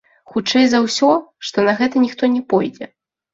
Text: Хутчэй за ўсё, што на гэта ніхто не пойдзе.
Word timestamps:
Хутчэй 0.35 0.63
за 0.71 0.79
ўсё, 0.85 1.09
што 1.49 1.67
на 1.67 1.75
гэта 1.83 1.95
ніхто 2.07 2.31
не 2.39 2.43
пойдзе. 2.55 2.91